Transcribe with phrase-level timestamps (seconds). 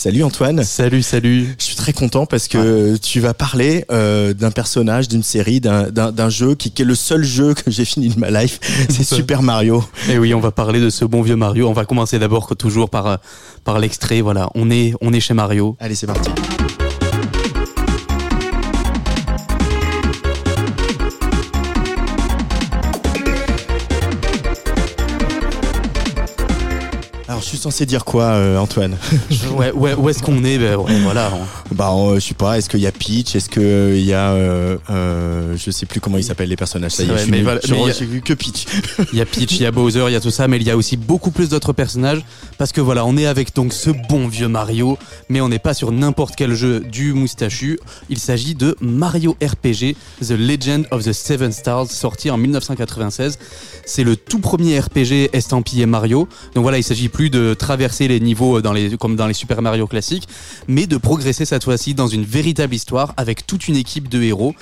[0.00, 0.64] Salut Antoine.
[0.64, 1.54] Salut, salut.
[1.58, 6.30] Je suis très content parce que tu vas parler euh, d'un personnage, d'une série, d'un-
[6.30, 8.60] jeu qui, qui est le seul jeu que j'ai fini de ma life.
[8.88, 9.04] C'est.
[9.04, 9.84] Super Mario.
[10.08, 11.68] Et oui, on va parler de ce bon vieux Mario.
[11.68, 13.16] On va commencer d'abord toujours par euh,
[13.62, 14.22] par l'extrait.
[14.22, 15.76] Voilà, on est on est chez Mario.
[15.78, 16.30] Allez, c'est parti.
[27.30, 28.96] Alors, je suis censé dire quoi, euh, Antoine?
[29.54, 30.58] Ouais, ouais, où est-ce qu'on est?
[30.58, 31.30] Ben ouais, voilà.
[31.32, 32.58] on- Bah, euh, je sais pas.
[32.58, 33.36] Est-ce qu'il y a Peach?
[33.36, 36.90] Est-ce qu'il y a, euh, euh, je sais plus comment ils s'appellent les personnages.
[36.90, 38.64] Ça y est, Ouais, je mais voilà, Je mais j'ai vu que Peach.
[39.12, 40.64] Il y a Peach, il y a Bowser, il y a tout ça, mais il
[40.64, 42.24] y a aussi beaucoup plus d'autres personnages
[42.58, 45.72] parce que voilà, on est avec donc ce bon vieux Mario, mais on n'est pas
[45.72, 47.78] sur n'importe quel jeu du moustachu.
[48.08, 53.38] Il s'agit de Mario RPG, The Legend of the Seven Stars, sorti en 1996.
[53.86, 56.26] C'est le tout premier RPG estampillé Mario.
[56.56, 58.60] Donc voilà, il s'agit plus de traverser les niveaux
[58.98, 60.28] comme dans les Super Mario classiques,
[60.68, 64.54] mais de progresser cette fois-ci dans une véritable histoire avec toute une équipe de héros.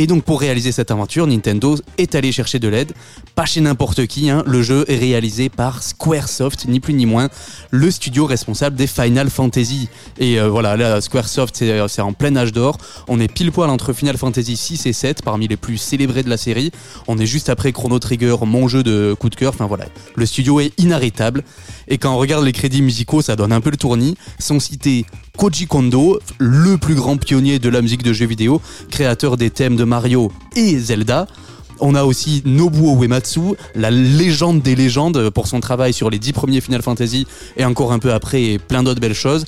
[0.00, 2.94] Et donc pour réaliser cette aventure, Nintendo est allé chercher de l'aide,
[3.34, 4.42] pas chez n'importe qui, hein.
[4.46, 7.28] le jeu est réalisé par Squaresoft, ni plus ni moins,
[7.70, 9.90] le studio responsable des Final Fantasy.
[10.18, 12.78] Et euh, voilà, là, Squaresoft c'est euh, c'est en plein âge d'or,
[13.08, 16.30] on est pile poil entre Final Fantasy 6 et 7, parmi les plus célébrés de
[16.30, 16.72] la série,
[17.06, 19.84] on est juste après Chrono Trigger, mon jeu de coup de cœur, enfin voilà,
[20.14, 21.44] le studio est inarrêtable,
[21.88, 25.04] et quand on regarde les crédits musicaux, ça donne un peu le tournis, sont cités
[25.40, 28.60] Koji Kondo, le plus grand pionnier de la musique de jeux vidéo,
[28.90, 31.26] créateur des thèmes de Mario et Zelda.
[31.78, 36.34] On a aussi Nobuo Uematsu, la légende des légendes pour son travail sur les dix
[36.34, 39.46] premiers Final Fantasy et encore un peu après et plein d'autres belles choses.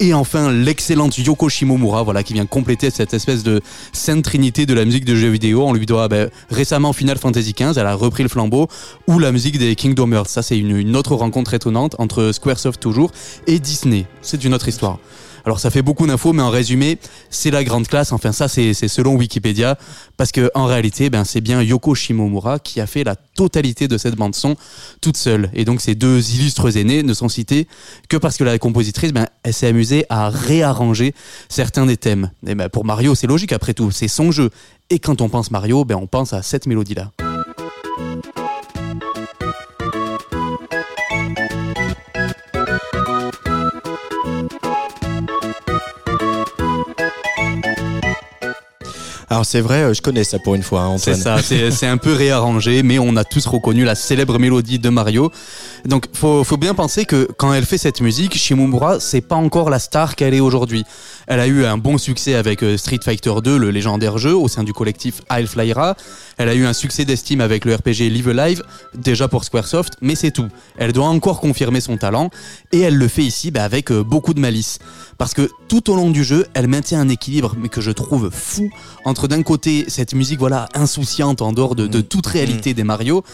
[0.00, 3.60] Et enfin, l'excellente Yoko Shimomura, voilà, qui vient compléter cette espèce de
[3.92, 5.64] sainte trinité de la musique de jeux vidéo.
[5.66, 8.68] On lui doit ben, récemment Final Fantasy XV, elle a repris le flambeau,
[9.06, 10.30] ou la musique des Kingdom Hearts.
[10.30, 13.10] Ça, c'est une, une autre rencontre étonnante entre Squaresoft toujours
[13.46, 14.06] et Disney.
[14.22, 14.98] C'est une autre histoire.
[15.46, 16.98] Alors ça fait beaucoup d'infos, mais en résumé,
[17.30, 18.10] c'est la grande classe.
[18.10, 19.78] Enfin ça, c'est selon Wikipédia,
[20.16, 23.96] parce que en réalité, ben c'est bien Yoko Shimomura qui a fait la totalité de
[23.96, 24.56] cette bande son
[25.00, 25.48] toute seule.
[25.54, 27.68] Et donc ces deux illustres aînés ne sont cités
[28.08, 31.14] que parce que la compositrice, ben elle s'est amusée à réarranger
[31.48, 32.32] certains des thèmes.
[32.44, 34.50] Et ben pour Mario, c'est logique après tout, c'est son jeu.
[34.90, 36.96] Et quand on pense Mario, ben on pense à cette mélodie
[49.28, 51.38] Alors, c'est vrai, euh, je connais ça pour une fois, hein, C'est Antoine.
[51.38, 54.88] ça, c'est c'est un peu réarrangé, mais on a tous reconnu la célèbre mélodie de
[54.88, 55.32] Mario.
[55.84, 59.68] Donc, faut, faut bien penser que quand elle fait cette musique, Shimomura, c'est pas encore
[59.68, 60.84] la star qu'elle est aujourd'hui.
[61.26, 64.46] Elle a eu un bon succès avec euh, Street Fighter 2, le légendaire jeu, au
[64.46, 65.96] sein du collectif Isle Flyra.
[66.38, 68.62] Elle a eu un succès d'estime avec le RPG Live Alive,
[68.94, 70.48] déjà pour Squaresoft, mais c'est tout.
[70.76, 72.30] Elle doit encore confirmer son talent,
[72.70, 74.78] et elle le fait ici bah, avec euh, beaucoup de malice.
[75.18, 78.30] Parce que tout au long du jeu, elle maintient un équilibre, mais que je trouve
[78.30, 78.70] fou,
[79.04, 83.24] entre d'un côté cette musique voilà insouciante en dehors de, de toute réalité des Mario,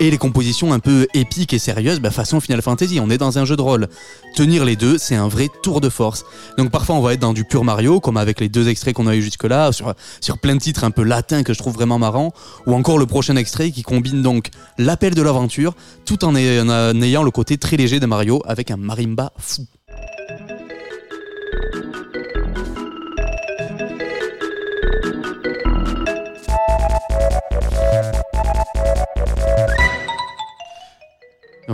[0.00, 2.98] et les compositions un peu épiques et sérieuses, bah, façon Final Fantasy.
[3.00, 3.88] On est dans un jeu de rôle.
[4.34, 6.24] Tenir les deux, c'est un vrai tour de force.
[6.56, 9.06] Donc parfois on va être dans du pur Mario, comme avec les deux extraits qu'on
[9.06, 11.98] a eu jusque-là, sur, sur plein de titres un peu latins que je trouve vraiment
[11.98, 12.32] marrants,
[12.66, 15.74] ou encore le prochain extrait qui combine donc l'appel de l'aventure,
[16.04, 19.66] tout en ayant le côté très léger de Mario, avec un marimba fou.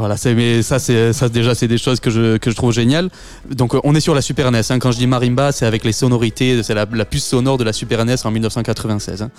[0.06, 0.78] Voilà, mais ça
[1.28, 3.10] déjà c'est des choses que je trouve géniales.
[3.50, 4.60] Donc euh, on est sur la Super NES.
[4.70, 4.78] Hein.
[4.78, 8.04] Quand je dis marimba, c'est avec les sonorités, c'est la, puce sonore de la Super
[8.04, 9.22] NES en 1996.
[9.22, 9.30] hein.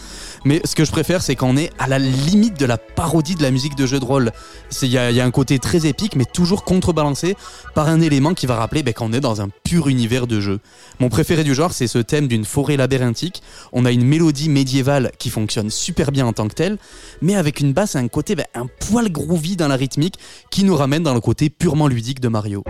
[0.43, 3.43] Mais ce que je préfère, c'est qu'on est à la limite de la parodie de
[3.43, 4.33] la musique de jeu de rôle.
[4.81, 7.37] Il y a, un côté très épique, mais toujours contrebalancé
[7.73, 10.59] par un élément qui va rappeler ben, qu'on est dans un pur univers de jeu.
[10.99, 13.41] Mon préféré du genre, c'est ce thème d'une forêt labyrinthique.
[13.71, 16.77] On a une mélodie médiévale qui fonctionne super bien en tant que telle,
[17.21, 20.15] mais avec une basse un côté ben, un poil groovy dans la rythmique
[20.63, 22.63] nous ramène dans le côté purement ludique de Mario.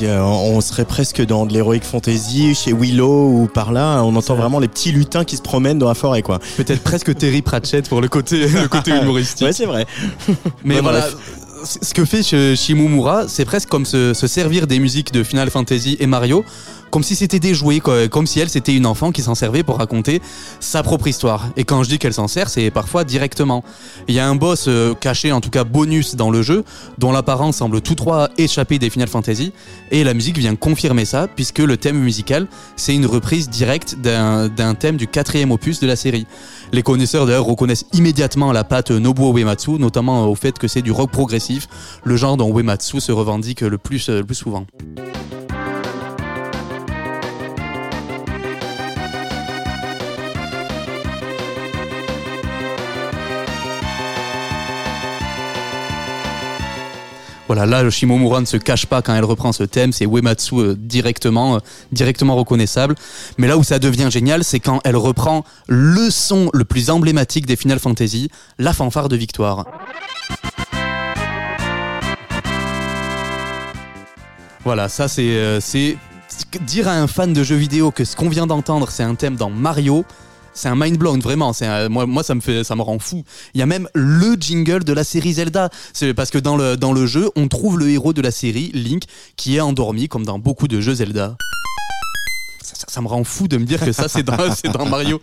[0.00, 4.02] Oui, a- on serait presque dans de l'heroic fantasy chez Willow ou par là.
[4.02, 6.38] On entend vraiment les petits lutins qui se promènent dans la forêt, quoi.
[6.56, 9.46] Peut-être presque Terry Pratchett pour le côté, le côté humoristique.
[9.46, 9.86] Ouais, c'est vrai.
[10.64, 11.16] Mais voilà, bref.
[11.82, 15.50] ce que fait Sh- Shimomura, c'est presque comme se, se servir des musiques de Final
[15.50, 16.44] Fantasy et Mario,
[16.90, 17.80] comme si c'était des jouets,
[18.10, 20.20] comme si elle c'était une enfant qui s'en servait pour raconter
[20.60, 21.48] sa propre histoire.
[21.56, 23.64] Et quand je dis qu'elle s'en sert, c'est parfois directement.
[24.08, 26.64] Il y a un boss euh, caché, en tout cas bonus dans le jeu,
[26.98, 29.52] dont l'apparence semble tout droit échapper des Final Fantasy,
[29.90, 32.46] et la musique vient confirmer ça, puisque le thème musical,
[32.76, 36.26] c'est une reprise directe d'un thème du quatrième opus de la série.
[36.72, 40.92] Les connaisseurs d'ailleurs reconnaissent immédiatement la patte Nobuo Uematsu, notamment au fait que c'est du
[40.92, 41.68] rock progressif,
[42.04, 44.66] le genre dont Uematsu se revendique le plus, le plus souvent.
[57.46, 60.74] Voilà, là, Shimomura ne se cache pas quand elle reprend ce thème, c'est Uematsu euh,
[60.76, 61.58] directement, euh,
[61.92, 62.96] directement reconnaissable.
[63.38, 67.46] Mais là où ça devient génial, c'est quand elle reprend le son le plus emblématique
[67.46, 69.64] des Final Fantasy, la fanfare de victoire.
[74.64, 75.96] Voilà, ça c'est euh, c'est
[76.62, 79.36] dire à un fan de jeux vidéo que ce qu'on vient d'entendre, c'est un thème
[79.36, 80.04] dans Mario.
[80.56, 81.52] C'est un mind blown vraiment.
[81.52, 83.22] C'est moi, ça me fait, ça me rend fou.
[83.54, 85.68] Il y a même le jingle de la série Zelda.
[85.92, 89.02] C'est parce que dans le jeu, on trouve le héros de la série Link
[89.36, 91.36] qui est endormi comme dans beaucoup de jeux Zelda.
[92.96, 95.20] Ça, me rend fou de me dire que ça c'est dans, Mario.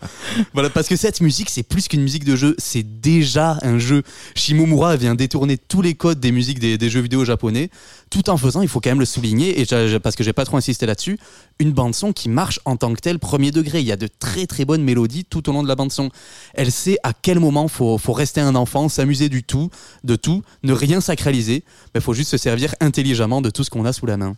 [0.75, 4.03] Parce que cette musique c'est plus qu'une musique de jeu, c'est déjà un jeu.
[4.35, 7.71] Shimomura vient détourner tous les codes des musiques des, jeux vidéo japonais,
[8.11, 9.65] tout en faisant, il faut quand même le souligner,
[10.03, 11.17] parce que j'ai pas trop insisté là-dessus,
[11.57, 13.79] une bande son qui marche en tant que telle premier degré.
[13.79, 16.11] Il y a de très très bonnes mélodies tout au long de la bande son.
[16.53, 19.71] Elle sait à quel moment faut faut rester un enfant, s'amuser du tout,
[20.03, 21.63] de tout, ne rien sacraliser,
[21.95, 24.35] mais faut juste se servir intelligemment de tout ce qu'on a sous la main.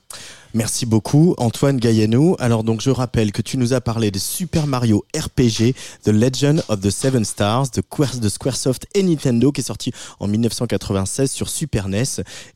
[0.55, 2.38] Merci beaucoup, Antoine Gaillanou.
[2.39, 5.74] Alors, donc, je rappelle que tu nous as parlé de Super Mario RPG,
[6.04, 7.81] The Legend of the Seven Stars, de,
[8.19, 12.04] de Squaresoft et Nintendo, qui est sorti en 1996 sur Super NES.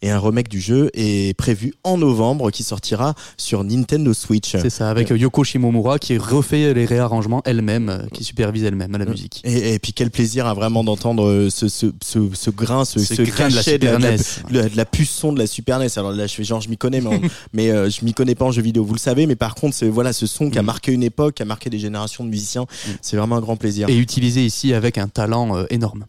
[0.01, 4.51] Et un remake du jeu est prévu en novembre, qui sortira sur Nintendo Switch.
[4.51, 8.98] C'est ça, avec Yoko Shimomura qui refait les réarrangements elle-même, euh, qui supervise elle-même à
[8.98, 9.42] la musique.
[9.44, 13.00] Et, et puis quel plaisir hein, vraiment d'entendre euh, ce, ce, ce, ce grain, ce,
[13.24, 14.18] grain de la de la, NES.
[14.51, 15.88] de la- de la puce son de la Super NES.
[15.98, 17.21] Alors là, je fais genre, je m'y connais, mais, on-
[17.54, 19.25] mais euh, je m'y connais pas en jeu vidéo, vous le savez.
[19.25, 20.65] Mais par contre, c'est voilà, ce son qui a Mm.
[20.65, 22.65] marqué une époque, qui a marqué des générations de musiciens,
[23.01, 23.89] c'est vraiment un grand plaisir.
[23.89, 26.06] Et utilisé ici avec un talent euh, énorme.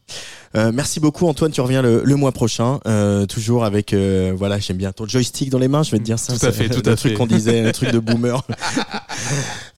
[0.57, 1.53] Euh, merci beaucoup, Antoine.
[1.53, 5.49] Tu reviens le, le mois prochain, euh, toujours avec euh, voilà, j'aime bien ton joystick
[5.51, 5.83] dans les mains.
[5.85, 6.37] Je vais te dire ça.
[6.37, 8.43] Tout à fait, tout à truc qu'on disait, un truc de boomer.